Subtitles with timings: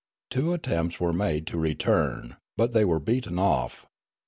[0.31, 3.85] Two attempts were made to return; but they were beaten off.